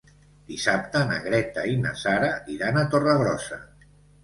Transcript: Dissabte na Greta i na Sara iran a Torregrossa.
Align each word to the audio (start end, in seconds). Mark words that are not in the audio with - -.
Dissabte 0.45 1.01
na 1.09 1.17
Greta 1.25 1.67
i 1.73 1.77
na 1.83 1.93
Sara 2.05 2.33
iran 2.57 2.83
a 2.83 2.89
Torregrossa. 2.97 3.63